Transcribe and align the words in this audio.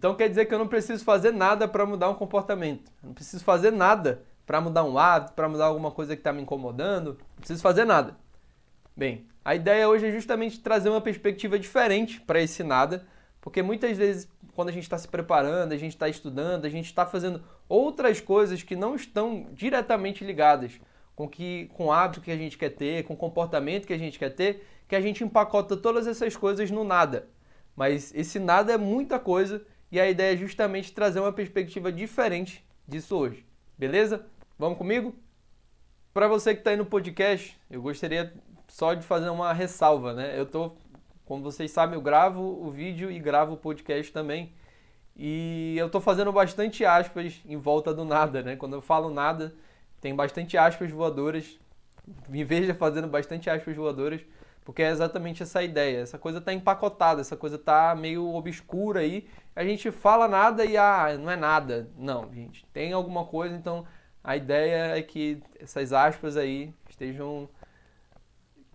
Então 0.00 0.14
quer 0.14 0.30
dizer 0.30 0.46
que 0.46 0.54
eu 0.54 0.58
não 0.58 0.66
preciso 0.66 1.04
fazer 1.04 1.30
nada 1.30 1.68
para 1.68 1.84
mudar 1.84 2.08
um 2.08 2.14
comportamento. 2.14 2.90
Eu 3.02 3.08
não 3.08 3.14
preciso 3.14 3.44
fazer 3.44 3.70
nada 3.70 4.22
para 4.46 4.58
mudar 4.58 4.82
um 4.82 4.96
hábito, 4.96 5.34
para 5.34 5.46
mudar 5.46 5.66
alguma 5.66 5.90
coisa 5.90 6.16
que 6.16 6.20
está 6.20 6.32
me 6.32 6.40
incomodando. 6.40 7.18
Não 7.34 7.36
preciso 7.36 7.60
fazer 7.60 7.84
nada. 7.84 8.16
Bem, 8.96 9.26
a 9.44 9.54
ideia 9.54 9.86
hoje 9.86 10.06
é 10.06 10.10
justamente 10.10 10.58
trazer 10.60 10.88
uma 10.88 11.02
perspectiva 11.02 11.58
diferente 11.58 12.18
para 12.18 12.40
esse 12.40 12.64
nada, 12.64 13.06
porque 13.42 13.60
muitas 13.60 13.94
vezes 13.98 14.26
quando 14.54 14.70
a 14.70 14.72
gente 14.72 14.84
está 14.84 14.96
se 14.96 15.06
preparando, 15.06 15.72
a 15.72 15.76
gente 15.76 15.92
está 15.92 16.08
estudando, 16.08 16.64
a 16.64 16.70
gente 16.70 16.86
está 16.86 17.04
fazendo 17.04 17.42
outras 17.68 18.22
coisas 18.22 18.62
que 18.62 18.74
não 18.74 18.94
estão 18.94 19.48
diretamente 19.52 20.24
ligadas 20.24 20.80
com 21.14 21.28
que 21.28 21.70
com 21.74 21.88
o 21.88 21.92
hábito 21.92 22.22
que 22.22 22.30
a 22.30 22.36
gente 22.38 22.56
quer 22.56 22.70
ter, 22.70 23.04
com 23.04 23.12
o 23.12 23.18
comportamento 23.18 23.86
que 23.86 23.92
a 23.92 23.98
gente 23.98 24.18
quer 24.18 24.30
ter, 24.30 24.66
que 24.88 24.96
a 24.96 25.00
gente 25.02 25.22
empacota 25.22 25.76
todas 25.76 26.06
essas 26.06 26.34
coisas 26.34 26.70
no 26.70 26.84
nada. 26.84 27.28
Mas 27.76 28.14
esse 28.14 28.38
nada 28.38 28.72
é 28.72 28.78
muita 28.78 29.18
coisa 29.18 29.62
e 29.90 29.98
a 29.98 30.08
ideia 30.08 30.34
é 30.34 30.36
justamente 30.36 30.92
trazer 30.92 31.20
uma 31.20 31.32
perspectiva 31.32 31.90
diferente 31.90 32.64
disso 32.86 33.16
hoje. 33.16 33.44
Beleza? 33.76 34.26
Vamos 34.58 34.78
comigo? 34.78 35.14
Para 36.12 36.28
você 36.28 36.54
que 36.54 36.60
está 36.60 36.70
aí 36.70 36.76
no 36.76 36.86
podcast, 36.86 37.58
eu 37.70 37.82
gostaria 37.82 38.32
só 38.68 38.94
de 38.94 39.02
fazer 39.04 39.30
uma 39.30 39.52
ressalva, 39.52 40.12
né? 40.12 40.38
Eu 40.38 40.46
tô, 40.46 40.72
como 41.24 41.42
vocês 41.42 41.70
sabem, 41.70 41.96
eu 41.96 42.02
gravo 42.02 42.40
o 42.40 42.70
vídeo 42.70 43.10
e 43.10 43.18
gravo 43.18 43.54
o 43.54 43.56
podcast 43.56 44.12
também. 44.12 44.52
E 45.16 45.74
eu 45.76 45.90
tô 45.90 46.00
fazendo 46.00 46.32
bastante 46.32 46.84
aspas 46.84 47.40
em 47.44 47.56
volta 47.56 47.92
do 47.92 48.04
nada, 48.04 48.42
né? 48.42 48.56
Quando 48.56 48.74
eu 48.74 48.80
falo 48.80 49.10
nada, 49.10 49.54
tem 50.00 50.14
bastante 50.14 50.56
aspas 50.56 50.90
voadoras. 50.90 51.58
Me 52.28 52.44
veja 52.44 52.74
fazendo 52.74 53.06
bastante 53.06 53.50
aspas 53.50 53.76
voadoras 53.76 54.20
porque 54.70 54.84
é 54.84 54.90
exatamente 54.90 55.42
essa 55.42 55.64
ideia. 55.64 55.98
Essa 55.98 56.16
coisa 56.16 56.38
está 56.38 56.52
empacotada, 56.52 57.20
essa 57.20 57.36
coisa 57.36 57.56
está 57.56 57.92
meio 57.92 58.32
obscura 58.32 59.00
aí. 59.00 59.26
A 59.56 59.64
gente 59.64 59.90
fala 59.90 60.28
nada 60.28 60.64
e 60.64 60.76
ah, 60.76 61.18
não 61.18 61.28
é 61.28 61.34
nada. 61.34 61.90
Não, 61.98 62.32
gente, 62.32 62.64
tem 62.66 62.92
alguma 62.92 63.24
coisa, 63.24 63.52
então 63.56 63.84
a 64.22 64.36
ideia 64.36 64.96
é 64.96 65.02
que 65.02 65.42
essas 65.58 65.92
aspas 65.92 66.36
aí 66.36 66.72
estejam 66.88 67.48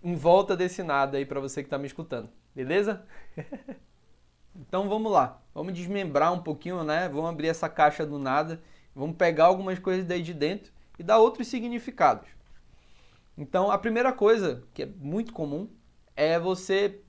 em 0.03 0.15
volta 0.15 0.53
desse 0.57 0.83
nada 0.83 1.17
aí 1.17 1.25
para 1.25 1.39
você 1.39 1.63
que 1.63 1.67
está 1.67 1.77
me 1.77 1.87
escutando. 1.87 2.27
Beleza? 2.53 3.05
então 4.53 4.89
vamos 4.89 5.09
lá. 5.09 5.41
Vamos 5.53 5.73
desmembrar 5.73 6.33
um 6.33 6.43
pouquinho, 6.43 6.83
né? 6.83 7.07
Vamos 7.07 7.29
abrir 7.29 7.47
essa 7.47 7.69
caixa 7.69 8.05
do 8.05 8.19
nada, 8.19 8.61
vamos 8.93 9.15
pegar 9.15 9.45
algumas 9.45 9.79
coisas 9.79 10.03
daí 10.03 10.21
de 10.21 10.33
dentro 10.33 10.73
e 10.99 11.03
dar 11.03 11.19
outros 11.19 11.47
significados. 11.47 12.27
Então, 13.37 13.71
a 13.71 13.77
primeira 13.77 14.11
coisa, 14.11 14.61
que 14.73 14.83
é 14.83 14.85
muito 14.85 15.31
comum, 15.31 15.69
é 16.15 16.39
você 16.39 17.01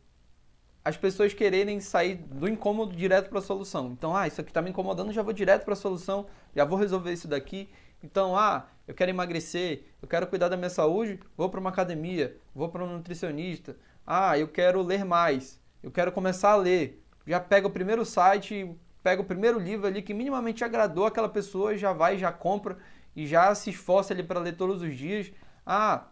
as 0.87 0.97
pessoas 0.97 1.35
quererem 1.35 1.81
sair 1.81 2.15
do 2.15 2.49
incômodo 2.49 2.95
direto 2.95 3.29
para 3.29 3.41
a 3.41 3.43
solução. 3.43 3.89
Então, 3.89 4.17
ah, 4.17 4.29
isso 4.29 4.41
aqui 4.41 4.51
está 4.51 4.62
me 4.62 4.71
incomodando, 4.71 5.12
já 5.12 5.21
vou 5.21 5.33
direto 5.33 5.65
para 5.65 5.73
a 5.73 5.77
solução, 5.77 6.27
já 6.55 6.65
vou 6.65 6.79
resolver 6.79 7.12
isso 7.12 7.27
daqui. 7.27 7.69
Então, 8.01 8.39
ah, 8.39 8.69
eu 8.87 8.95
quero 8.95 9.11
emagrecer, 9.11 9.83
eu 10.01 10.07
quero 10.07 10.29
cuidar 10.29 10.49
da 10.49 10.57
minha 10.57 10.71
saúde, 10.71 11.19
vou 11.37 11.51
para 11.51 11.59
uma 11.59 11.71
academia, 11.71 12.37
vou 12.55 12.69
para 12.69 12.84
um 12.84 12.99
nutricionista. 12.99 13.77
Ah, 14.07 14.39
eu 14.39 14.47
quero 14.47 14.81
ler 14.81 15.05
mais, 15.05 15.61
eu 15.83 15.91
quero 15.91 16.12
começar 16.12 16.53
a 16.53 16.57
ler. 16.57 17.05
Já 17.27 17.41
pega 17.41 17.67
o 17.67 17.71
primeiro 17.71 18.05
site, 18.05 18.73
pega 19.03 19.21
o 19.21 19.25
primeiro 19.25 19.59
livro 19.59 19.89
ali 19.89 20.03
que 20.03 20.15
minimamente 20.15 20.62
agradou 20.62 21.05
aquela 21.05 21.29
pessoa, 21.29 21.77
já 21.77 21.93
vai, 21.93 22.17
já 22.17 22.31
compra 22.31 22.79
e 23.17 23.27
já 23.27 23.53
se 23.57 23.71
esforça 23.71 24.15
ali 24.15 24.23
para 24.23 24.39
ler 24.39 24.57
todos 24.57 24.83
os 24.83 24.95
dias. 24.95 25.33
Ah, 25.67 26.07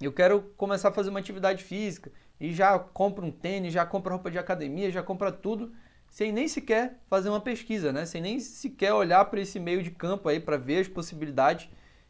eu 0.00 0.12
quero 0.12 0.42
começar 0.56 0.88
a 0.90 0.92
fazer 0.92 1.10
uma 1.10 1.18
atividade 1.18 1.64
física 1.64 2.10
e 2.38 2.52
já 2.52 2.78
compra 2.78 3.24
um 3.24 3.30
tênis, 3.30 3.72
já 3.72 3.86
compra 3.86 4.12
roupa 4.12 4.30
de 4.30 4.38
academia, 4.38 4.90
já 4.90 5.02
compra 5.02 5.32
tudo, 5.32 5.72
sem 6.08 6.32
nem 6.32 6.46
sequer 6.48 6.98
fazer 7.08 7.28
uma 7.28 7.40
pesquisa, 7.40 7.92
né? 7.92 8.04
Sem 8.04 8.20
nem 8.20 8.38
sequer 8.38 8.92
olhar 8.92 9.24
para 9.26 9.40
esse 9.40 9.58
meio 9.58 9.82
de 9.82 9.90
campo 9.90 10.28
aí 10.28 10.38
para 10.38 10.56
ver 10.56 10.80
as 10.80 10.88
possibilidades 10.88 11.68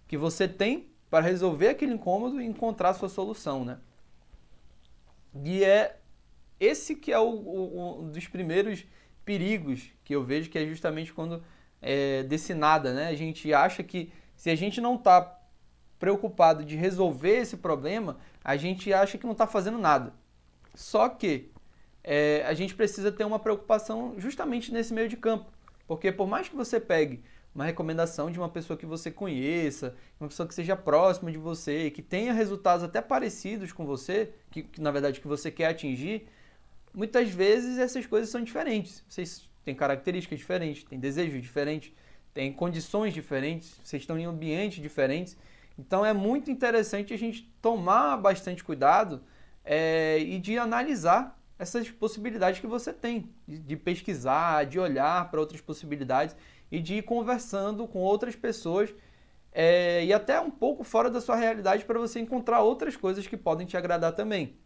que 0.09 0.17
você 0.17 0.49
tem 0.49 0.89
para 1.09 1.25
resolver 1.25 1.69
aquele 1.69 1.95
incômodo 1.95 2.41
e 2.41 2.45
encontrar 2.45 2.91
a 2.91 2.95
sua 2.95 3.09
solução, 3.09 3.65
né? 3.65 3.79
E 5.45 5.63
é 5.63 5.97
esse 6.59 6.97
que 6.97 7.13
é 7.13 7.19
o, 7.19 7.29
o, 7.29 8.03
um 8.03 8.11
dos 8.11 8.27
primeiros 8.27 8.85
perigos 9.25 9.91
que 10.05 10.15
eu 10.15 10.25
vejo, 10.25 10.51
que 10.51 10.59
é 10.59 10.67
justamente 10.67 11.13
quando 11.13 11.43
é, 11.81 12.23
desse 12.25 12.55
nada, 12.55 12.93
né? 12.93 13.09
A 13.09 13.15
gente 13.15 13.53
acha 13.53 13.83
que 13.83 14.13
se 14.35 14.51
a 14.51 14.55
gente 14.55 14.81
não 14.81 14.97
está 14.97 15.21
preocupado 15.99 16.65
de 16.65 16.77
resolver 16.77 17.39
esse 17.39 17.57
problema, 17.57 18.19
a 18.45 18.57
gente 18.57 18.93
acha 18.93 19.19
que 19.19 19.25
não 19.25 19.33
está 19.33 19.47
fazendo 19.47 19.79
nada. 19.79 20.13
Só 20.75 21.09
que 21.09 21.51
é, 22.05 22.45
a 22.47 22.55
gente 22.55 22.75
precisa 22.75 23.11
ter 23.11 23.25
uma 23.25 23.39
preocupação 23.39 24.15
justamente 24.19 24.73
nesse 24.73 24.93
meio 24.93 25.09
de 25.09 25.17
campo. 25.17 25.51
Porque 25.87 26.13
por 26.13 26.27
mais 26.27 26.49
que 26.49 26.57
você 26.57 26.79
pegue 26.79 27.23
uma 27.55 27.65
recomendação 27.65 28.31
de 28.31 28.39
uma 28.39 28.51
pessoa 28.51 28.77
que 28.77 28.85
você 28.85 29.11
conheça, 29.11 29.95
uma 30.21 30.29
pessoa 30.29 30.47
que 30.47 30.55
seja 30.55 30.77
próxima 30.77 31.33
de 31.33 31.39
você, 31.39 31.91
que 31.91 32.03
tenha 32.03 32.33
resultados 32.33 32.85
até 32.85 33.01
parecidos 33.01 33.73
com 33.73 33.87
você, 33.87 34.31
que, 34.51 34.63
que 34.63 34.81
na 34.81 34.91
verdade 34.91 35.21
que 35.21 35.27
você 35.27 35.51
quer 35.51 35.69
atingir, 35.69 36.29
muitas 36.93 37.31
vezes 37.31 37.79
essas 37.79 38.05
coisas 38.05 38.29
são 38.29 38.43
diferentes. 38.43 39.03
Vocês 39.09 39.49
têm 39.65 39.75
características 39.75 40.39
diferentes, 40.39 40.85
têm 40.85 40.99
desejos 40.99 41.41
diferentes, 41.41 41.93
têm 42.35 42.53
condições 42.53 43.15
diferentes, 43.15 43.81
vocês 43.83 44.03
estão 44.03 44.19
em 44.19 44.27
ambientes 44.27 44.83
diferentes. 44.83 45.37
Então 45.79 46.05
é 46.05 46.13
muito 46.13 46.51
interessante 46.51 47.13
a 47.13 47.19
gente 47.19 47.53
tomar 47.61 48.17
bastante 48.17 48.65
cuidado 48.65 49.23
é, 49.65 50.19
e 50.19 50.39
de 50.39 50.59
analisar 50.59 51.39
essas 51.59 51.91
possibilidades 51.91 52.61
que 52.61 52.67
você 52.67 52.93
tem, 52.93 53.31
de, 53.47 53.59
de 53.59 53.77
pesquisar, 53.77 54.65
de 54.65 54.79
olhar 54.79 55.31
para 55.31 55.41
outras 55.41 55.61
possibilidades 55.61 56.37
e 56.71 56.81
de 56.81 56.97
ir 56.97 57.03
conversando 57.03 57.87
com 57.87 58.01
outras 58.01 58.37
pessoas 58.37 58.95
é, 59.53 60.05
e 60.05 60.13
até 60.13 60.39
um 60.41 60.51
pouco 60.51 60.85
fora 60.85 61.11
da 61.11 61.21
sua 61.21 61.37
realidade 61.37 61.85
para 61.85 61.99
você 61.99 62.21
encontrar 62.21 62.61
outras 62.61 62.97
coisas 62.97 63.27
que 63.27 63.37
podem 63.37 63.67
te 63.67 63.77
agradar 63.77 64.13
também. 64.13 64.59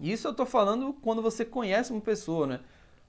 Isso 0.00 0.26
eu 0.26 0.32
estou 0.32 0.46
falando 0.46 0.92
quando 0.94 1.22
você 1.22 1.44
conhece 1.44 1.92
uma 1.92 2.00
pessoa, 2.00 2.46
né? 2.46 2.60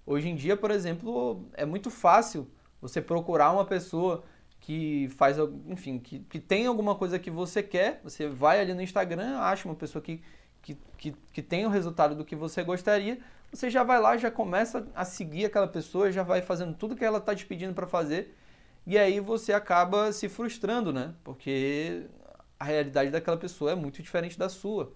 Hoje 0.05 0.29
em 0.29 0.35
dia, 0.35 0.57
por 0.57 0.69
exemplo, 0.71 1.47
é 1.53 1.65
muito 1.65 1.89
fácil 1.89 2.47
você 2.81 3.01
procurar 3.01 3.51
uma 3.51 3.65
pessoa 3.65 4.23
que 4.61 5.09
faz, 5.17 5.37
enfim, 5.67 5.97
que, 5.97 6.19
que 6.19 6.39
tem 6.39 6.67
alguma 6.67 6.93
coisa 6.95 7.17
que 7.17 7.31
você 7.31 7.63
quer, 7.63 7.99
você 8.03 8.27
vai 8.27 8.59
ali 8.59 8.73
no 8.75 8.81
Instagram, 8.81 9.39
acha 9.39 9.67
uma 9.67 9.75
pessoa 9.75 10.01
que, 10.01 10.21
que, 10.61 10.77
que, 10.97 11.15
que 11.33 11.41
tem 11.41 11.65
o 11.65 11.69
resultado 11.69 12.15
do 12.15 12.23
que 12.23 12.35
você 12.35 12.63
gostaria, 12.63 13.19
você 13.51 13.71
já 13.71 13.83
vai 13.83 13.99
lá, 13.99 14.15
já 14.17 14.29
começa 14.29 14.87
a 14.93 15.03
seguir 15.03 15.45
aquela 15.45 15.67
pessoa, 15.67 16.11
já 16.11 16.21
vai 16.21 16.43
fazendo 16.43 16.75
tudo 16.75 16.95
que 16.95 17.03
ela 17.03 17.17
está 17.17 17.35
te 17.35 17.43
pedindo 17.43 17.73
para 17.73 17.87
fazer, 17.87 18.37
e 18.85 18.97
aí 18.99 19.19
você 19.19 19.51
acaba 19.51 20.11
se 20.13 20.29
frustrando, 20.29 20.93
né? 20.93 21.13
Porque 21.23 22.05
a 22.59 22.63
realidade 22.63 23.09
daquela 23.09 23.37
pessoa 23.37 23.71
é 23.71 23.75
muito 23.75 24.01
diferente 24.01 24.37
da 24.37 24.47
sua. 24.47 24.93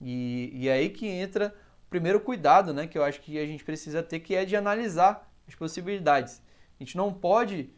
E, 0.00 0.50
e 0.52 0.68
é 0.68 0.72
aí 0.72 0.90
que 0.90 1.06
entra 1.06 1.54
o 1.86 1.90
primeiro 1.90 2.20
cuidado, 2.20 2.74
né? 2.74 2.86
Que 2.86 2.98
eu 2.98 3.04
acho 3.04 3.20
que 3.20 3.38
a 3.38 3.46
gente 3.46 3.64
precisa 3.64 4.02
ter, 4.02 4.20
que 4.20 4.34
é 4.34 4.44
de 4.44 4.56
analisar 4.56 5.32
as 5.46 5.54
possibilidades. 5.54 6.42
A 6.78 6.84
gente 6.84 6.96
não 6.96 7.12
pode 7.12 7.70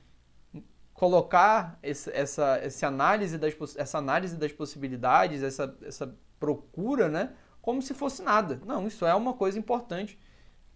colocar 0.98 1.78
esse, 1.81 2.10
essa, 2.10 2.59
essa, 2.60 2.88
análise 2.88 3.38
das, 3.38 3.54
essa 3.76 3.98
análise 3.98 4.36
das 4.36 4.50
possibilidades, 4.50 5.44
essa, 5.44 5.78
essa 5.81 6.12
procura, 6.41 7.09
né, 7.09 7.34
como 7.62 7.81
se 7.81 7.94
fosse 7.94 8.20
nada. 8.20 8.60
Não, 8.66 8.84
isso 8.84 9.06
é 9.06 9.14
uma 9.14 9.32
coisa 9.32 9.56
importante 9.56 10.19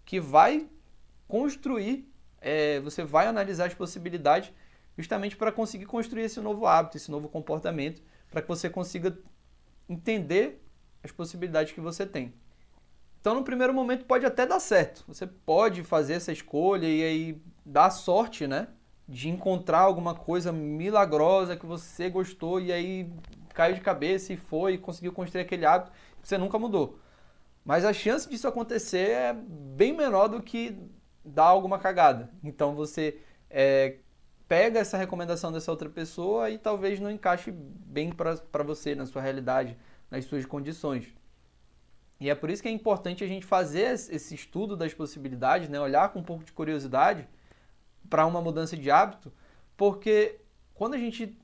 que 0.05 0.21
vai 0.21 0.69
construir, 1.27 2.09
é, 2.41 2.79
você 2.79 3.03
vai 3.03 3.27
analisar 3.27 3.67
as 3.67 3.75
possibilidades 3.75 4.53
justamente 4.97 5.37
para 5.37 5.51
conseguir 5.51 5.87
construir 5.87 6.23
esse 6.23 6.41
novo 6.41 6.67
hábito, 6.67 6.97
esse 6.97 7.11
novo 7.11 7.29
comportamento, 7.29 8.01
para 8.31 8.41
que 8.41 8.47
você 8.47 8.71
consiga 8.71 9.19
entender 9.89 10.65
as 11.03 11.11
possibilidades 11.11 11.73
que 11.73 11.81
você 11.81 12.07
tem. 12.07 12.33
Então, 13.21 13.35
no 13.35 13.43
primeiro 13.43 13.75
momento, 13.75 14.05
pode 14.05 14.25
até 14.25 14.47
dar 14.47 14.61
certo. 14.61 15.03
Você 15.09 15.27
pode 15.27 15.83
fazer 15.83 16.13
essa 16.13 16.31
escolha 16.31 16.87
e 16.87 17.03
aí 17.03 17.43
dar 17.67 17.91
sorte, 17.91 18.47
né? 18.47 18.69
De 19.09 19.29
encontrar 19.29 19.81
alguma 19.81 20.15
coisa 20.15 20.53
milagrosa 20.53 21.57
que 21.57 21.67
você 21.67 22.09
gostou 22.09 22.61
e 22.61 22.73
aí 22.73 23.13
caiu 23.53 23.75
de 23.75 23.81
cabeça 23.81 24.33
e 24.33 24.37
foi 24.37 24.75
e 24.75 24.79
conseguiu 24.79 25.13
construir 25.13 25.43
aquele 25.43 25.67
hábito 25.67 25.93
que 26.21 26.29
você 26.29 26.39
nunca 26.39 26.59
mudou. 26.59 26.99
Mas 27.65 27.85
a 27.85 27.93
chance 27.93 28.29
disso 28.29 28.49
acontecer 28.49 29.11
é 29.11 29.33
bem 29.33 29.93
menor 29.93 30.29
do 30.29 30.43
que 30.43 30.77
dar 31.25 31.45
alguma 31.45 31.79
cagada. 31.79 32.31
Então 32.43 32.75
você 32.75 33.19
é, 33.49 33.97
pega 34.49 34.81
essa 34.81 34.97
recomendação 34.97 35.53
dessa 35.53 35.71
outra 35.71 35.89
pessoa 35.89 36.51
e 36.51 36.59
talvez 36.59 36.99
não 36.99 37.11
encaixe 37.11 37.53
bem 37.53 38.11
para 38.11 38.63
você, 38.65 38.95
na 38.95 39.07
sua 39.07 39.23
realidade, 39.23 39.77
nas 40.11 40.25
suas 40.25 40.45
condições. 40.45 41.15
E 42.19 42.31
é 42.31 42.35
por 42.35 42.51
isso 42.51 42.63
que 42.63 42.69
é 42.69 42.73
importante 42.73 43.25
a 43.25 43.27
gente 43.27 43.45
fazer 43.45 43.93
esse 43.93 44.35
estudo 44.35 44.77
das 44.77 44.95
possibilidades, 44.95 45.69
né? 45.69 45.81
olhar 45.81 46.13
com 46.13 46.21
um 46.21 46.25
pouco 46.25 46.45
de 46.45 46.53
curiosidade 46.53 47.29
para 48.09 48.27
uma 48.27 48.41
mudança 48.41 48.77
de 48.77 48.91
hábito, 48.91 49.33
porque 49.77 50.41
quando 50.75 50.95
a 50.95 50.99
gente 50.99 51.37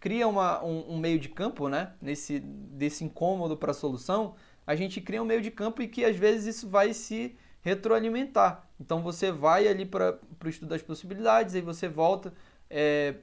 cria 0.00 0.28
uma, 0.28 0.62
um, 0.64 0.94
um, 0.94 0.98
meio 0.98 1.18
de 1.18 1.28
campo, 1.28 1.68
né, 1.68 1.92
nesse 2.00 2.38
desse 2.38 3.04
incômodo 3.04 3.56
para 3.56 3.70
a 3.70 3.74
solução, 3.74 4.34
a 4.66 4.74
gente 4.74 5.00
cria 5.00 5.22
um 5.22 5.26
meio 5.26 5.40
de 5.40 5.50
campo 5.50 5.82
e 5.82 5.88
que 5.88 6.04
às 6.04 6.16
vezes 6.16 6.56
isso 6.56 6.68
vai 6.68 6.92
se 6.92 7.36
retroalimentar. 7.60 8.68
Então 8.80 9.02
você 9.02 9.32
vai 9.32 9.66
ali 9.66 9.84
para 9.84 10.18
o 10.44 10.48
estudo 10.48 10.68
das 10.68 10.82
possibilidades, 10.82 11.54
aí 11.54 11.60
você 11.60 11.88
volta 11.88 12.32
é, 12.70 13.16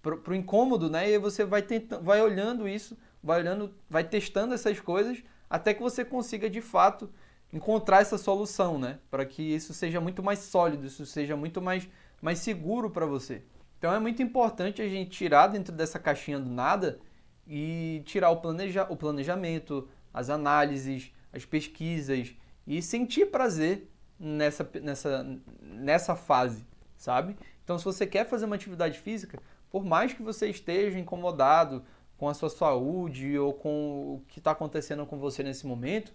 para 0.00 0.30
o 0.30 0.34
incômodo, 0.34 0.90
né? 0.90 1.08
E 1.08 1.14
aí 1.14 1.18
você 1.18 1.44
vai, 1.44 1.62
tentando, 1.62 2.04
vai 2.04 2.20
olhando 2.20 2.68
isso, 2.68 2.96
vai 3.22 3.40
olhando, 3.40 3.74
vai 3.88 4.04
testando 4.04 4.54
essas 4.54 4.78
coisas 4.80 5.22
até 5.48 5.74
que 5.74 5.82
você 5.82 6.04
consiga 6.04 6.48
de 6.48 6.60
fato 6.60 7.10
encontrar 7.52 8.00
essa 8.00 8.16
solução, 8.16 8.78
né? 8.78 8.98
Para 9.10 9.24
que 9.26 9.42
isso 9.42 9.74
seja 9.74 10.00
muito 10.00 10.22
mais 10.22 10.38
sólido, 10.40 10.86
isso 10.86 11.04
seja 11.04 11.36
muito 11.36 11.60
mais, 11.60 11.88
mais 12.20 12.38
seguro 12.38 12.90
para 12.90 13.04
você. 13.04 13.42
Então 13.78 13.92
é 13.92 13.98
muito 13.98 14.22
importante 14.22 14.80
a 14.80 14.88
gente 14.88 15.10
tirar 15.10 15.48
dentro 15.48 15.74
dessa 15.74 15.98
caixinha 15.98 16.38
do 16.38 16.48
nada 16.48 17.00
e 17.46 18.02
tirar 18.06 18.30
o, 18.30 18.36
planeja 18.36 18.86
o 18.88 18.96
planejamento, 18.96 19.88
as 20.14 20.30
análises, 20.30 21.12
as 21.32 21.44
pesquisas 21.44 22.34
e 22.66 22.80
sentir 22.80 23.26
prazer 23.26 23.90
nessa, 24.18 24.68
nessa, 24.80 25.40
nessa 25.60 26.14
fase, 26.14 26.64
sabe? 26.96 27.36
Então, 27.64 27.78
se 27.78 27.84
você 27.84 28.06
quer 28.06 28.26
fazer 28.26 28.44
uma 28.44 28.54
atividade 28.54 28.98
física, 28.98 29.38
por 29.70 29.84
mais 29.84 30.12
que 30.12 30.22
você 30.22 30.48
esteja 30.48 30.98
incomodado 30.98 31.84
com 32.16 32.28
a 32.28 32.34
sua 32.34 32.50
saúde 32.50 33.36
ou 33.38 33.52
com 33.52 34.14
o 34.14 34.22
que 34.28 34.38
está 34.38 34.52
acontecendo 34.52 35.04
com 35.04 35.18
você 35.18 35.42
nesse 35.42 35.66
momento, 35.66 36.14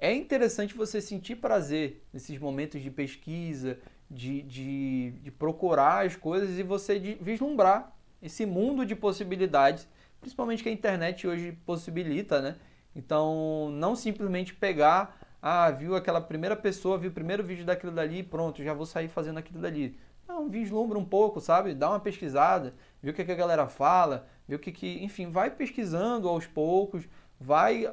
é 0.00 0.14
interessante 0.14 0.74
você 0.74 1.00
sentir 1.00 1.36
prazer 1.36 2.02
nesses 2.12 2.38
momentos 2.38 2.80
de 2.80 2.90
pesquisa, 2.90 3.78
de, 4.10 4.42
de, 4.42 5.10
de 5.22 5.30
procurar 5.30 6.06
as 6.06 6.16
coisas 6.16 6.58
e 6.58 6.62
você 6.62 6.98
vislumbrar 7.20 7.94
esse 8.22 8.44
mundo 8.46 8.84
de 8.84 8.96
possibilidades, 8.96 9.86
principalmente 10.20 10.62
que 10.62 10.68
a 10.68 10.72
internet 10.72 11.26
hoje 11.26 11.52
possibilita, 11.64 12.40
né? 12.40 12.56
Então, 12.96 13.70
não 13.72 13.94
simplesmente 13.94 14.54
pegar, 14.54 15.18
ah, 15.40 15.70
viu 15.70 15.94
aquela 15.94 16.20
primeira 16.20 16.56
pessoa, 16.56 16.98
viu 16.98 17.10
o 17.10 17.14
primeiro 17.14 17.44
vídeo 17.44 17.64
daquilo 17.64 17.92
dali 17.92 18.22
pronto, 18.22 18.64
já 18.64 18.74
vou 18.74 18.86
sair 18.86 19.08
fazendo 19.08 19.38
aquilo 19.38 19.60
dali. 19.60 19.96
Não, 20.26 20.48
vislumbra 20.48 20.98
um 20.98 21.04
pouco, 21.04 21.40
sabe? 21.40 21.74
Dá 21.74 21.90
uma 21.90 22.00
pesquisada, 22.00 22.74
vê 23.02 23.10
o 23.10 23.14
que, 23.14 23.24
que 23.24 23.32
a 23.32 23.36
galera 23.36 23.68
fala, 23.68 24.26
vê 24.48 24.54
o 24.54 24.58
que, 24.58 24.72
que. 24.72 25.04
Enfim, 25.04 25.30
vai 25.30 25.50
pesquisando 25.50 26.28
aos 26.28 26.46
poucos, 26.46 27.08
vai 27.38 27.86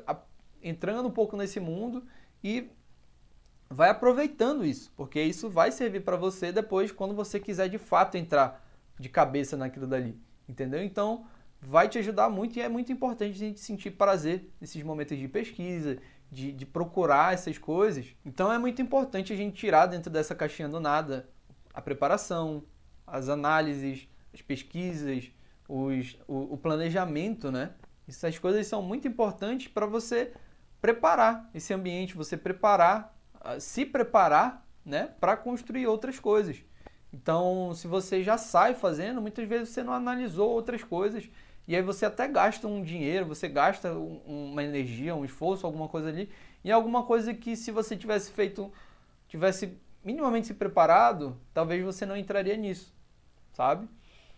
entrando 0.68 1.08
um 1.08 1.12
pouco 1.12 1.38
nesse 1.38 1.60
mundo 1.60 2.04
e 2.44 2.70
vai 3.70 3.90
aproveitando 3.90 4.66
isso, 4.66 4.92
porque 4.96 5.22
isso 5.22 5.50
vai 5.50 5.72
servir 5.72 6.02
para 6.02 6.16
você 6.16 6.52
depois 6.52 6.92
quando 6.92 7.14
você 7.14 7.40
quiser 7.40 7.68
de 7.68 7.78
fato 7.78 8.16
entrar 8.16 8.66
de 9.00 9.10
cabeça 9.10 9.58
naquilo 9.58 9.88
dali, 9.88 10.20
entendeu? 10.48 10.84
Então, 10.84 11.26
vai 11.62 11.90
te 11.90 11.98
ajudar 11.98 12.30
muito 12.30 12.58
e 12.58 12.62
é 12.62 12.70
muito 12.70 12.92
importante 12.92 13.32
a 13.32 13.48
gente 13.48 13.60
sentir 13.60 13.92
prazer 13.92 14.50
nesses 14.60 14.82
momentos 14.84 15.18
de 15.18 15.28
pesquisa, 15.28 15.98
de, 16.32 16.52
de 16.52 16.66
procurar 16.66 17.34
essas 17.34 17.58
coisas. 17.58 18.16
Então, 18.26 18.52
é 18.52 18.58
muito 18.58 18.82
importante 18.82 19.34
a 19.34 19.36
gente 19.36 19.56
tirar 19.56 19.86
dentro 19.88 20.12
dessa 20.12 20.36
caixinha 20.36 20.70
do 20.70 20.80
nada 20.80 21.30
a 21.74 21.82
preparação, 21.82 22.64
as 23.06 23.30
análises, 23.30 24.08
as 24.34 24.42
pesquisas, 24.42 25.32
os, 25.68 26.18
o, 26.28 26.54
o 26.54 26.58
planejamento, 26.58 27.52
né? 27.52 27.72
Essas 28.08 28.40
coisas 28.40 28.66
são 28.66 28.82
muito 28.82 29.08
importantes 29.08 29.68
para 29.68 29.86
você 29.86 30.34
preparar 30.82 31.50
esse 31.54 31.74
ambiente, 31.74 32.16
você 32.16 32.38
preparar 32.38 33.18
se 33.60 33.86
preparar 33.86 34.66
né, 34.86 35.10
para 35.20 35.38
construir 35.38 35.88
outras 35.88 36.20
coisas. 36.20 36.58
Então, 37.14 37.74
se 37.74 37.88
você 37.88 38.24
já 38.24 38.38
sai 38.38 38.74
fazendo, 38.74 39.22
muitas 39.22 39.48
vezes 39.48 39.70
você 39.70 39.84
não 39.84 39.94
analisou 39.94 40.50
outras 40.50 40.84
coisas 40.84 41.30
e 41.68 41.76
aí 41.76 41.82
você 41.82 42.06
até 42.06 42.28
gasta 42.28 42.68
um 42.68 42.82
dinheiro, 42.82 43.26
você 43.26 43.48
gasta 43.48 43.94
uma 43.94 44.64
energia, 44.64 45.16
um 45.16 45.26
esforço, 45.26 45.66
alguma 45.66 45.88
coisa 45.88 46.10
ali, 46.10 46.30
e 46.64 46.72
alguma 46.72 47.04
coisa 47.04 47.34
que 47.34 47.56
se 47.56 47.72
você 47.72 47.96
tivesse 47.96 48.32
feito, 48.32 48.72
tivesse 49.28 49.78
minimamente 50.04 50.48
se 50.48 50.54
preparado, 50.54 51.38
talvez 51.54 51.84
você 51.84 52.06
não 52.06 52.16
entraria 52.16 52.56
nisso, 52.56 52.94
sabe? 53.52 53.88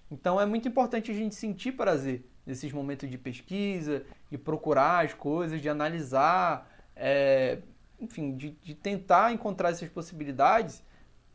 Então 0.09 0.41
é 0.41 0.45
muito 0.45 0.67
importante 0.67 1.11
a 1.11 1.13
gente 1.13 1.35
sentir 1.35 1.73
prazer 1.73 2.23
nesses 2.45 2.71
momentos 2.71 3.09
de 3.09 3.17
pesquisa, 3.17 4.03
de 4.29 4.37
procurar 4.37 5.05
as 5.05 5.13
coisas, 5.13 5.61
de 5.61 5.69
analisar, 5.69 6.69
é, 6.95 7.59
enfim, 7.99 8.35
de, 8.35 8.51
de 8.63 8.73
tentar 8.73 9.31
encontrar 9.31 9.69
essas 9.69 9.89
possibilidades, 9.89 10.83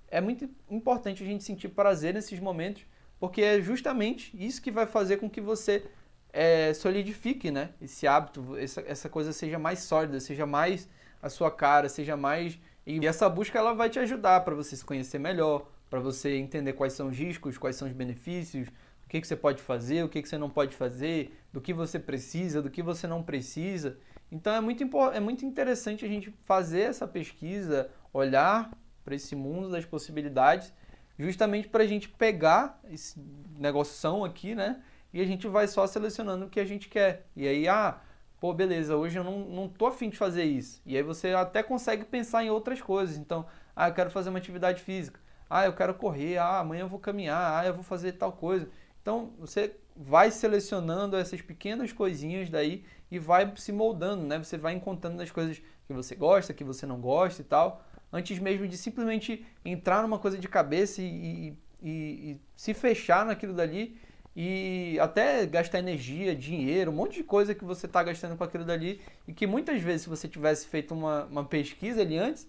é 0.08 0.20
muito 0.20 0.48
importante 0.70 1.22
a 1.22 1.26
gente 1.26 1.42
sentir 1.44 1.68
prazer 1.68 2.14
nesses 2.14 2.38
momentos, 2.38 2.84
porque 3.18 3.42
é 3.42 3.60
justamente 3.60 4.32
isso 4.34 4.60
que 4.62 4.70
vai 4.70 4.86
fazer 4.86 5.16
com 5.16 5.28
que 5.28 5.40
você 5.40 5.84
é, 6.32 6.74
solidifique 6.74 7.50
né, 7.50 7.70
esse 7.80 8.06
hábito, 8.06 8.56
essa, 8.56 8.82
essa 8.86 9.08
coisa 9.08 9.32
seja 9.32 9.58
mais 9.58 9.80
sólida, 9.80 10.18
seja 10.20 10.44
mais 10.44 10.88
a 11.22 11.28
sua 11.28 11.50
cara, 11.50 11.88
seja 11.88 12.16
mais. 12.16 12.58
E 12.86 13.06
essa 13.06 13.28
busca 13.28 13.58
ela 13.58 13.72
vai 13.72 13.88
te 13.88 13.98
ajudar 13.98 14.40
para 14.40 14.54
você 14.54 14.76
se 14.76 14.84
conhecer 14.84 15.18
melhor, 15.18 15.66
para 15.88 16.00
você 16.00 16.36
entender 16.36 16.74
quais 16.74 16.92
são 16.92 17.08
os 17.08 17.16
riscos, 17.16 17.56
quais 17.56 17.76
são 17.76 17.88
os 17.88 17.94
benefícios, 17.94 18.68
o 19.04 19.08
que, 19.08 19.20
que 19.20 19.26
você 19.26 19.36
pode 19.36 19.62
fazer, 19.62 20.04
o 20.04 20.08
que, 20.08 20.22
que 20.22 20.28
você 20.28 20.38
não 20.38 20.50
pode 20.50 20.74
fazer, 20.74 21.36
do 21.52 21.60
que 21.60 21.72
você 21.72 21.98
precisa, 21.98 22.60
do 22.60 22.70
que 22.70 22.82
você 22.82 23.06
não 23.06 23.22
precisa. 23.22 23.98
Então 24.30 24.52
é 24.52 24.60
muito, 24.60 24.84
é 25.12 25.20
muito 25.20 25.44
interessante 25.44 26.04
a 26.04 26.08
gente 26.08 26.32
fazer 26.44 26.80
essa 26.80 27.06
pesquisa, 27.06 27.90
olhar 28.12 28.70
para 29.04 29.14
esse 29.14 29.36
mundo 29.36 29.70
das 29.70 29.84
possibilidades, 29.84 30.72
justamente 31.18 31.68
para 31.68 31.84
a 31.84 31.86
gente 31.86 32.08
pegar 32.08 32.80
esse 32.90 33.20
negócio 33.58 34.24
aqui, 34.24 34.54
né? 34.54 34.82
E 35.12 35.20
a 35.20 35.24
gente 35.24 35.46
vai 35.46 35.68
só 35.68 35.86
selecionando 35.86 36.46
o 36.46 36.50
que 36.50 36.58
a 36.58 36.64
gente 36.64 36.88
quer. 36.88 37.28
E 37.36 37.46
aí, 37.46 37.68
ah, 37.68 38.00
pô, 38.40 38.52
beleza, 38.52 38.96
hoje 38.96 39.16
eu 39.16 39.22
não, 39.22 39.38
não 39.40 39.68
tô 39.68 39.86
afim 39.86 40.10
de 40.10 40.16
fazer 40.16 40.42
isso. 40.42 40.82
E 40.84 40.96
aí 40.96 41.02
você 41.02 41.28
até 41.28 41.62
consegue 41.62 42.04
pensar 42.04 42.42
em 42.42 42.50
outras 42.50 42.80
coisas. 42.82 43.16
Então, 43.16 43.46
ah, 43.76 43.88
eu 43.88 43.94
quero 43.94 44.10
fazer 44.10 44.30
uma 44.30 44.38
atividade 44.38 44.82
física. 44.82 45.20
Ah, 45.48 45.66
eu 45.66 45.72
quero 45.72 45.94
correr. 45.94 46.38
Ah, 46.38 46.58
amanhã 46.58 46.80
eu 46.80 46.88
vou 46.88 46.98
caminhar. 46.98 47.60
Ah, 47.60 47.64
eu 47.64 47.74
vou 47.74 47.84
fazer 47.84 48.12
tal 48.12 48.32
coisa. 48.32 48.68
Então, 49.04 49.34
você 49.38 49.76
vai 49.94 50.30
selecionando 50.30 51.14
essas 51.14 51.42
pequenas 51.42 51.92
coisinhas 51.92 52.48
daí 52.48 52.86
e 53.10 53.18
vai 53.18 53.52
se 53.56 53.70
moldando, 53.70 54.26
né? 54.26 54.38
Você 54.38 54.56
vai 54.56 54.72
encontrando 54.72 55.20
as 55.20 55.30
coisas 55.30 55.60
que 55.86 55.92
você 55.92 56.14
gosta, 56.14 56.54
que 56.54 56.64
você 56.64 56.86
não 56.86 56.98
gosta 56.98 57.42
e 57.42 57.44
tal, 57.44 57.84
antes 58.10 58.38
mesmo 58.38 58.66
de 58.66 58.78
simplesmente 58.78 59.44
entrar 59.62 60.00
numa 60.00 60.18
coisa 60.18 60.38
de 60.38 60.48
cabeça 60.48 61.02
e, 61.02 61.54
e, 61.82 61.88
e 61.90 62.40
se 62.56 62.72
fechar 62.72 63.26
naquilo 63.26 63.52
dali 63.52 64.00
e 64.34 64.98
até 64.98 65.44
gastar 65.44 65.80
energia, 65.80 66.34
dinheiro, 66.34 66.90
um 66.90 66.94
monte 66.94 67.16
de 67.16 67.24
coisa 67.24 67.54
que 67.54 67.62
você 67.62 67.84
está 67.84 68.02
gastando 68.02 68.38
com 68.38 68.44
aquilo 68.44 68.64
dali 68.64 69.02
e 69.28 69.34
que 69.34 69.46
muitas 69.46 69.82
vezes 69.82 70.04
se 70.04 70.08
você 70.08 70.26
tivesse 70.26 70.66
feito 70.66 70.94
uma, 70.94 71.26
uma 71.26 71.44
pesquisa 71.44 72.00
ali 72.00 72.16
antes, 72.16 72.48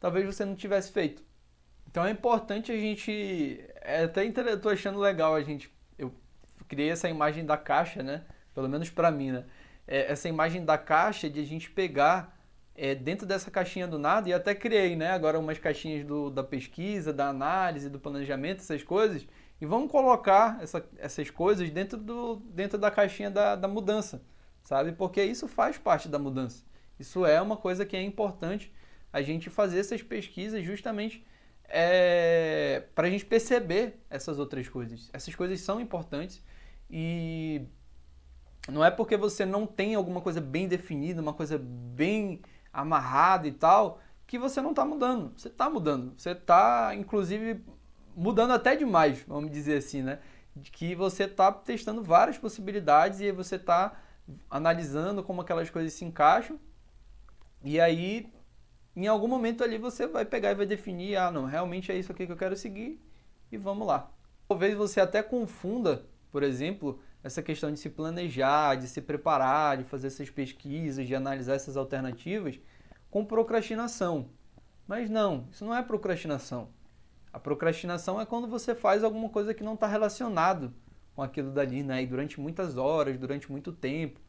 talvez 0.00 0.26
você 0.26 0.44
não 0.44 0.56
tivesse 0.56 0.90
feito. 0.90 1.22
Então 1.88 2.04
é 2.04 2.10
importante 2.10 2.72
a 2.72 2.76
gente, 2.76 3.64
é 3.80 4.02
até 4.02 4.26
eu 4.26 4.60
tô 4.60 4.68
achando 4.68 4.98
legal 4.98 5.36
a 5.36 5.40
gente, 5.40 5.72
criei 6.68 6.90
essa 6.90 7.08
imagem 7.08 7.44
da 7.44 7.56
caixa, 7.56 8.02
né? 8.02 8.22
Pelo 8.54 8.68
menos 8.68 8.90
para 8.90 9.10
mim, 9.10 9.32
né? 9.32 9.44
é, 9.86 10.10
essa 10.10 10.28
imagem 10.28 10.64
da 10.64 10.76
caixa 10.78 11.28
de 11.28 11.40
a 11.40 11.44
gente 11.44 11.70
pegar 11.70 12.36
é, 12.74 12.94
dentro 12.94 13.26
dessa 13.26 13.50
caixinha 13.50 13.86
do 13.86 13.98
nada, 13.98 14.28
e 14.28 14.32
até 14.32 14.54
criei 14.54 14.96
né, 14.96 15.10
agora 15.10 15.38
umas 15.38 15.58
caixinhas 15.58 16.04
do, 16.04 16.30
da 16.30 16.42
pesquisa, 16.42 17.12
da 17.12 17.28
análise, 17.28 17.88
do 17.88 18.00
planejamento, 18.00 18.60
essas 18.60 18.82
coisas, 18.82 19.26
e 19.60 19.66
vamos 19.66 19.90
colocar 19.90 20.58
essa, 20.60 20.84
essas 20.98 21.30
coisas 21.30 21.70
dentro, 21.70 21.96
do, 21.96 22.36
dentro 22.36 22.76
da 22.76 22.90
caixinha 22.90 23.30
da, 23.30 23.54
da 23.54 23.68
mudança, 23.68 24.22
sabe? 24.64 24.92
Porque 24.92 25.22
isso 25.22 25.46
faz 25.46 25.78
parte 25.78 26.08
da 26.08 26.18
mudança. 26.18 26.64
Isso 26.98 27.24
é 27.24 27.40
uma 27.40 27.56
coisa 27.56 27.86
que 27.86 27.96
é 27.96 28.02
importante 28.02 28.72
a 29.12 29.22
gente 29.22 29.48
fazer 29.48 29.78
essas 29.78 30.02
pesquisas 30.02 30.64
justamente 30.64 31.24
é, 31.68 32.84
para 32.94 33.06
a 33.06 33.10
gente 33.10 33.24
perceber 33.24 34.00
essas 34.08 34.38
outras 34.38 34.68
coisas. 34.68 35.10
Essas 35.12 35.34
coisas 35.34 35.60
são 35.60 35.80
importantes 35.80 36.42
e 36.90 37.62
não 38.68 38.84
é 38.84 38.90
porque 38.90 39.16
você 39.16 39.44
não 39.44 39.66
tem 39.66 39.94
alguma 39.94 40.20
coisa 40.20 40.40
bem 40.40 40.68
definida, 40.68 41.20
uma 41.20 41.34
coisa 41.34 41.58
bem 41.58 42.40
amarrada 42.72 43.46
e 43.46 43.52
tal, 43.52 44.00
que 44.26 44.38
você 44.38 44.60
não 44.60 44.70
está 44.70 44.84
mudando. 44.84 45.32
Você 45.36 45.48
está 45.48 45.68
mudando. 45.68 46.14
Você 46.16 46.30
está, 46.30 46.94
inclusive, 46.94 47.62
mudando 48.16 48.52
até 48.52 48.74
demais, 48.74 49.22
vamos 49.26 49.50
dizer 49.50 49.78
assim, 49.78 50.02
né? 50.02 50.18
De 50.56 50.70
que 50.70 50.94
você 50.94 51.24
está 51.24 51.52
testando 51.52 52.02
várias 52.02 52.38
possibilidades 52.38 53.20
e 53.20 53.32
você 53.32 53.56
está 53.56 54.00
analisando 54.48 55.22
como 55.22 55.42
aquelas 55.42 55.68
coisas 55.68 55.92
se 55.92 56.04
encaixam. 56.04 56.58
E 57.62 57.80
aí, 57.80 58.32
em 58.96 59.06
algum 59.06 59.26
momento 59.26 59.64
ali, 59.64 59.76
você 59.78 60.06
vai 60.06 60.24
pegar 60.24 60.52
e 60.52 60.54
vai 60.54 60.66
definir: 60.66 61.16
ah, 61.16 61.30
não, 61.30 61.44
realmente 61.44 61.90
é 61.90 61.96
isso 61.96 62.12
aqui 62.12 62.26
que 62.26 62.32
eu 62.32 62.36
quero 62.36 62.56
seguir 62.56 63.00
e 63.50 63.56
vamos 63.56 63.86
lá. 63.86 64.10
Talvez 64.48 64.74
você 64.74 65.00
até 65.00 65.22
confunda, 65.22 66.06
por 66.30 66.42
exemplo, 66.42 67.00
essa 67.22 67.42
questão 67.42 67.72
de 67.72 67.78
se 67.78 67.88
planejar, 67.88 68.76
de 68.76 68.86
se 68.86 69.00
preparar, 69.00 69.78
de 69.78 69.84
fazer 69.84 70.08
essas 70.08 70.30
pesquisas, 70.30 71.06
de 71.06 71.14
analisar 71.14 71.54
essas 71.54 71.76
alternativas 71.76 72.60
com 73.10 73.24
procrastinação. 73.24 74.28
Mas 74.86 75.08
não, 75.08 75.48
isso 75.50 75.64
não 75.64 75.74
é 75.74 75.82
procrastinação. 75.82 76.68
A 77.32 77.40
procrastinação 77.40 78.20
é 78.20 78.26
quando 78.26 78.46
você 78.46 78.74
faz 78.74 79.02
alguma 79.02 79.28
coisa 79.28 79.54
que 79.54 79.64
não 79.64 79.74
está 79.74 79.86
relacionado 79.86 80.72
com 81.16 81.22
aquilo 81.22 81.50
dali, 81.50 81.82
né? 81.82 82.02
E 82.02 82.06
durante 82.06 82.40
muitas 82.40 82.76
horas, 82.76 83.18
durante 83.18 83.50
muito 83.50 83.72
tempo. 83.72 84.20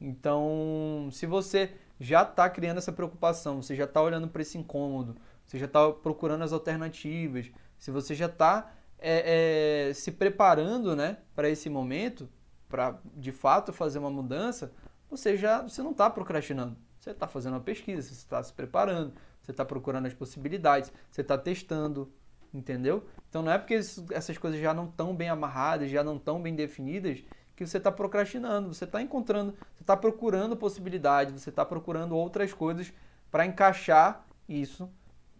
Então, 0.00 1.08
se 1.12 1.24
você 1.26 1.72
já 2.00 2.22
está 2.22 2.48
criando 2.48 2.78
essa 2.78 2.92
preocupação, 2.92 3.62
você 3.62 3.76
já 3.76 3.84
está 3.84 4.00
olhando 4.00 4.28
para 4.28 4.42
esse 4.42 4.58
incômodo, 4.58 5.16
você 5.44 5.58
já 5.58 5.66
está 5.66 5.90
procurando 5.90 6.42
as 6.42 6.52
alternativas, 6.52 7.50
se 7.78 7.90
você 7.90 8.14
já 8.14 8.26
está 8.26 8.72
é, 8.98 9.88
é, 9.88 9.94
se 9.94 10.12
preparando 10.12 10.94
né, 10.94 11.18
para 11.34 11.48
esse 11.48 11.68
momento, 11.68 12.28
para 12.68 12.98
de 13.14 13.32
fato 13.32 13.72
fazer 13.72 13.98
uma 13.98 14.10
mudança, 14.10 14.72
você 15.10 15.36
já 15.36 15.62
você 15.62 15.82
não 15.82 15.90
está 15.90 16.08
procrastinando. 16.08 16.76
Você 16.98 17.10
está 17.10 17.26
fazendo 17.26 17.54
uma 17.54 17.60
pesquisa, 17.60 18.08
você 18.08 18.14
está 18.14 18.40
se 18.40 18.52
preparando, 18.52 19.12
você 19.40 19.50
está 19.50 19.64
procurando 19.64 20.06
as 20.06 20.14
possibilidades, 20.14 20.92
você 21.10 21.20
está 21.20 21.36
testando, 21.36 22.12
entendeu? 22.54 23.04
Então 23.28 23.42
não 23.42 23.50
é 23.50 23.58
porque 23.58 23.74
essas 23.74 24.38
coisas 24.38 24.60
já 24.60 24.72
não 24.72 24.84
estão 24.84 25.12
bem 25.14 25.28
amarradas, 25.28 25.90
já 25.90 26.04
não 26.04 26.16
estão 26.16 26.40
bem 26.40 26.54
definidas, 26.54 27.24
que 27.56 27.66
você 27.66 27.78
está 27.78 27.92
procrastinando. 27.92 28.72
Você 28.74 28.84
está 28.84 29.00
encontrando, 29.00 29.52
você 29.74 29.82
está 29.82 29.96
procurando 29.96 30.56
possibilidades, 30.56 31.40
você 31.40 31.50
está 31.50 31.64
procurando 31.64 32.16
outras 32.16 32.52
coisas 32.52 32.92
para 33.30 33.46
encaixar 33.46 34.24
isso 34.48 34.90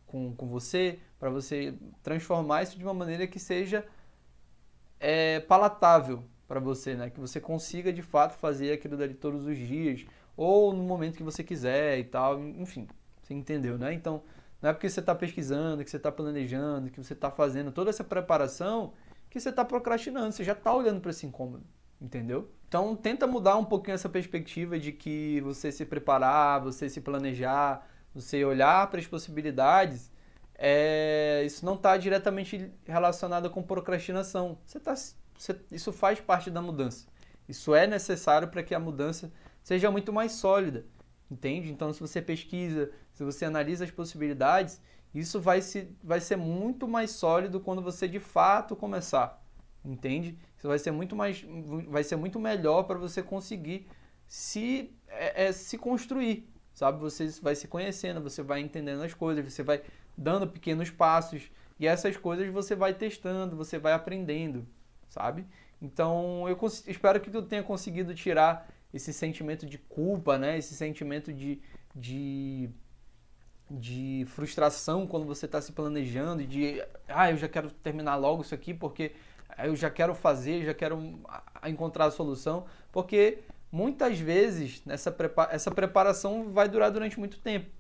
com, 0.06 0.34
com 0.34 0.46
você, 0.46 0.98
para 1.18 1.30
você 1.30 1.74
transformar 2.02 2.62
isso 2.62 2.78
de 2.78 2.84
uma 2.84 2.94
maneira 2.94 3.26
que 3.26 3.38
seja 3.38 3.84
é, 5.00 5.40
palatável 5.40 6.22
para 6.46 6.60
você, 6.60 6.94
né? 6.94 7.10
Que 7.10 7.18
você 7.18 7.40
consiga 7.40 7.92
de 7.92 8.02
fato 8.02 8.34
fazer 8.34 8.72
aquilo 8.72 8.96
dali 8.96 9.14
todos 9.14 9.46
os 9.46 9.56
dias 9.56 10.04
ou 10.36 10.72
no 10.72 10.82
momento 10.82 11.16
que 11.16 11.22
você 11.22 11.42
quiser 11.42 11.98
e 11.98 12.04
tal, 12.04 12.40
enfim, 12.40 12.86
você 13.22 13.34
entendeu, 13.34 13.78
né? 13.78 13.92
Então, 13.92 14.22
não 14.60 14.70
é 14.70 14.72
porque 14.72 14.88
você 14.88 15.00
está 15.00 15.14
pesquisando, 15.14 15.82
que 15.82 15.90
você 15.90 15.96
está 15.96 16.12
planejando, 16.12 16.90
que 16.90 17.02
você 17.02 17.14
está 17.14 17.30
fazendo 17.30 17.72
toda 17.72 17.90
essa 17.90 18.04
preparação 18.04 18.92
que 19.28 19.40
você 19.40 19.48
está 19.48 19.64
procrastinando, 19.64 20.32
você 20.32 20.44
já 20.44 20.52
está 20.52 20.74
olhando 20.74 21.00
para 21.00 21.10
esse 21.10 21.26
incômodo, 21.26 21.64
entendeu? 22.02 22.50
Então, 22.68 22.96
tenta 22.96 23.26
mudar 23.26 23.56
um 23.56 23.64
pouquinho 23.64 23.94
essa 23.94 24.08
perspectiva 24.08 24.78
de 24.78 24.92
que 24.92 25.40
você 25.42 25.70
se 25.70 25.86
preparar, 25.86 26.60
você 26.60 26.88
se 26.88 27.00
planejar, 27.00 27.86
você 28.14 28.44
olhar 28.44 28.90
para 28.90 28.98
as 28.98 29.06
possibilidades 29.06 30.12
é, 30.64 31.42
isso 31.44 31.66
não 31.66 31.74
está 31.74 31.96
diretamente 31.96 32.70
relacionado 32.86 33.50
com 33.50 33.60
procrastinação. 33.60 34.58
Você 34.64 34.78
tá, 34.78 34.94
você, 34.94 35.58
isso 35.72 35.92
faz 35.92 36.20
parte 36.20 36.52
da 36.52 36.62
mudança. 36.62 37.08
Isso 37.48 37.74
é 37.74 37.84
necessário 37.84 38.46
para 38.46 38.62
que 38.62 38.72
a 38.72 38.78
mudança 38.78 39.32
seja 39.60 39.90
muito 39.90 40.12
mais 40.12 40.30
sólida, 40.30 40.86
entende? 41.28 41.72
Então, 41.72 41.92
se 41.92 41.98
você 41.98 42.22
pesquisa, 42.22 42.92
se 43.12 43.24
você 43.24 43.44
analisa 43.44 43.84
as 43.84 43.90
possibilidades, 43.90 44.80
isso 45.12 45.40
vai, 45.40 45.60
se, 45.60 45.88
vai 46.00 46.20
ser 46.20 46.36
muito 46.36 46.86
mais 46.86 47.10
sólido 47.10 47.58
quando 47.58 47.82
você 47.82 48.06
de 48.06 48.20
fato 48.20 48.76
começar, 48.76 49.41
entende? 49.84 50.38
Isso 50.56 50.68
vai 50.68 50.78
ser 50.78 50.90
muito 50.90 51.16
mais, 51.16 51.44
vai 51.88 52.04
ser 52.04 52.16
muito 52.16 52.38
melhor 52.38 52.84
para 52.84 52.98
você 52.98 53.22
conseguir 53.22 53.86
se, 54.26 54.94
é, 55.08 55.46
é, 55.46 55.52
se 55.52 55.76
construir, 55.76 56.48
sabe? 56.72 57.00
Você 57.00 57.28
vai 57.42 57.54
se 57.54 57.68
conhecendo, 57.68 58.20
você 58.20 58.42
vai 58.42 58.60
entendendo 58.60 59.02
as 59.02 59.14
coisas, 59.14 59.44
você 59.44 59.62
vai 59.62 59.82
dando 60.16 60.46
pequenos 60.46 60.90
passos 60.90 61.50
e 61.78 61.86
essas 61.86 62.16
coisas 62.16 62.48
você 62.52 62.74
vai 62.74 62.94
testando, 62.94 63.56
você 63.56 63.78
vai 63.78 63.92
aprendendo, 63.92 64.66
sabe? 65.08 65.46
Então 65.80 66.48
eu 66.48 66.58
espero 66.86 67.20
que 67.20 67.30
tu 67.30 67.42
tenha 67.42 67.62
conseguido 67.62 68.14
tirar 68.14 68.68
esse 68.94 69.12
sentimento 69.12 69.66
de 69.66 69.78
culpa, 69.78 70.38
né? 70.38 70.56
Esse 70.56 70.74
sentimento 70.74 71.32
de, 71.32 71.60
de, 71.94 72.70
de 73.70 74.24
frustração 74.28 75.06
quando 75.06 75.26
você 75.26 75.46
está 75.46 75.60
se 75.60 75.72
planejando, 75.72 76.46
de 76.46 76.82
ah, 77.08 77.30
eu 77.30 77.36
já 77.36 77.48
quero 77.48 77.70
terminar 77.70 78.16
logo 78.16 78.42
isso 78.42 78.54
aqui 78.54 78.72
porque 78.72 79.12
eu 79.58 79.76
já 79.76 79.90
quero 79.90 80.14
fazer, 80.14 80.64
já 80.64 80.74
quero 80.74 81.20
encontrar 81.66 82.06
a 82.06 82.10
solução, 82.10 82.66
porque 82.90 83.40
muitas 83.70 84.18
vezes 84.18 84.84
nessa 84.84 85.14
essa 85.50 85.70
preparação 85.70 86.52
vai 86.52 86.68
durar 86.68 86.90
durante 86.90 87.18
muito 87.18 87.38
tempo. 87.38 87.70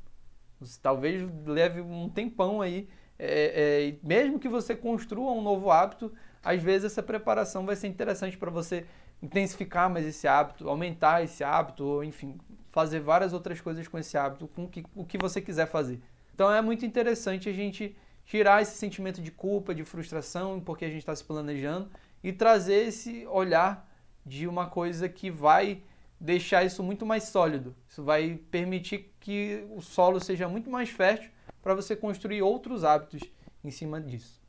Talvez 0.80 1.28
leve 1.44 1.80
um 1.80 2.08
tempão 2.08 2.62
aí. 2.62 2.88
É, 3.18 3.92
é, 3.92 4.06
mesmo 4.06 4.38
que 4.38 4.48
você 4.48 4.74
construa 4.74 5.32
um 5.32 5.42
novo 5.42 5.70
hábito, 5.70 6.12
às 6.42 6.62
vezes 6.62 6.92
essa 6.92 7.02
preparação 7.02 7.64
vai 7.64 7.76
ser 7.76 7.86
interessante 7.86 8.36
para 8.36 8.50
você 8.50 8.86
intensificar 9.22 9.88
mais 9.88 10.04
esse 10.04 10.26
hábito, 10.26 10.68
aumentar 10.68 11.22
esse 11.22 11.44
hábito, 11.44 11.84
ou 11.84 12.04
enfim, 12.04 12.38
fazer 12.72 13.00
várias 13.00 13.32
outras 13.32 13.60
coisas 13.60 13.86
com 13.86 13.98
esse 13.98 14.16
hábito, 14.16 14.48
com 14.48 14.66
que, 14.66 14.84
o 14.94 15.04
que 15.04 15.18
você 15.18 15.40
quiser 15.40 15.66
fazer. 15.66 16.00
Então 16.34 16.52
é 16.52 16.60
muito 16.60 16.84
interessante 16.84 17.48
a 17.48 17.52
gente 17.52 17.94
tirar 18.24 18.62
esse 18.62 18.76
sentimento 18.76 19.20
de 19.20 19.30
culpa, 19.30 19.74
de 19.74 19.84
frustração, 19.84 20.60
porque 20.60 20.84
a 20.84 20.88
gente 20.88 20.98
está 20.98 21.14
se 21.14 21.24
planejando, 21.24 21.90
e 22.22 22.32
trazer 22.32 22.86
esse 22.86 23.26
olhar 23.26 23.88
de 24.24 24.46
uma 24.46 24.66
coisa 24.66 25.08
que 25.08 25.30
vai 25.30 25.82
deixar 26.20 26.64
isso 26.64 26.82
muito 26.82 27.04
mais 27.04 27.24
sólido. 27.24 27.74
Isso 27.88 28.02
vai 28.02 28.40
permitir 28.50 29.12
que 29.18 29.66
o 29.70 29.80
solo 29.80 30.20
seja 30.20 30.48
muito 30.48 30.70
mais 30.70 30.88
fértil 30.88 31.30
para 31.60 31.74
você 31.74 31.96
construir 31.96 32.42
outros 32.42 32.84
hábitos 32.84 33.22
em 33.64 33.70
cima 33.70 34.00
disso. 34.00 34.40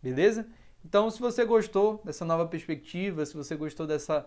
Beleza? 0.00 0.46
Então, 0.84 1.10
se 1.10 1.18
você 1.18 1.44
gostou 1.44 2.00
dessa 2.04 2.24
nova 2.24 2.46
perspectiva, 2.46 3.26
se 3.26 3.34
você 3.34 3.56
gostou 3.56 3.88
dessa, 3.88 4.24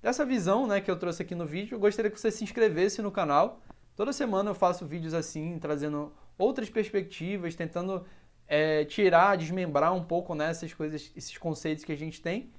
dessa 0.00 0.24
visão 0.24 0.64
né, 0.64 0.80
que 0.80 0.88
eu 0.88 0.96
trouxe 0.96 1.22
aqui 1.22 1.34
no 1.34 1.44
vídeo, 1.44 1.74
eu 1.74 1.80
gostaria 1.80 2.10
que 2.10 2.20
você 2.20 2.30
se 2.30 2.44
inscrevesse 2.44 3.02
no 3.02 3.10
canal. 3.10 3.60
Toda 3.96 4.12
semana 4.12 4.50
eu 4.50 4.54
faço 4.54 4.86
vídeos 4.86 5.12
assim, 5.12 5.58
trazendo 5.58 6.12
outras 6.38 6.70
perspectivas, 6.70 7.54
tentando 7.54 8.04
é, 8.46 8.84
tirar, 8.84 9.36
desmembrar 9.36 9.92
um 9.94 10.04
pouco 10.04 10.34
né, 10.34 10.50
essas 10.50 10.72
coisas, 10.72 11.12
esses 11.16 11.36
conceitos 11.38 11.84
que 11.84 11.92
a 11.92 11.96
gente 11.96 12.20
tem 12.20 12.50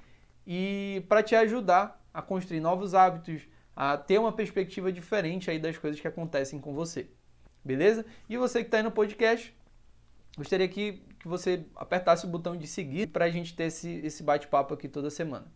e 0.46 1.04
para 1.08 1.22
te 1.22 1.36
ajudar 1.36 2.02
a 2.14 2.22
construir 2.22 2.60
novos 2.60 2.94
hábitos, 2.94 3.48
a 3.76 3.98
ter 3.98 4.18
uma 4.18 4.32
perspectiva 4.32 4.92
diferente 4.92 5.52
aí 5.52 5.60
das 5.60 5.78
coisas 5.78 6.00
que 6.00 6.08
acontecem 6.08 6.60
com 6.60 6.74
você. 6.74 7.10
Beleza? 7.64 8.06
E 8.30 8.38
você 8.38 8.62
que 8.62 8.68
está 8.68 8.78
aí 8.78 8.84
no 8.84 8.92
podcast, 8.92 9.56
gostaria 10.38 10.68
que, 10.68 11.04
que 11.20 11.28
você 11.28 11.66
apertasse 11.76 12.26
o 12.26 12.30
botão 12.30 12.56
de 12.56 12.66
seguir 12.66 13.08
para 13.08 13.26
a 13.26 13.30
gente 13.30 13.56
ter 13.56 13.66
esse, 13.66 13.90
esse 14.06 14.24
bate-papo 14.24 14.74
aqui 14.74 14.88
toda 14.88 15.10
semana. 15.10 15.52